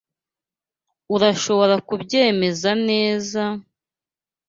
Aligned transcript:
Urashobora 1.15 1.75
kubyemeza 1.87 2.69
neza.. 2.89 3.41